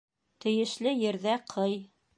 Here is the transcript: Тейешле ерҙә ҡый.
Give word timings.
Тейешле 0.45 0.95
ерҙә 1.03 1.39
ҡый. 1.55 1.81